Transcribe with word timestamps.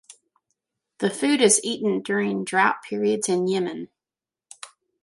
The 0.97 1.11
food 1.11 1.43
is 1.43 1.61
eaten 1.63 2.01
during 2.01 2.43
drought 2.43 2.77
periods 2.89 3.29
in 3.29 3.47
Yemen. 3.47 3.89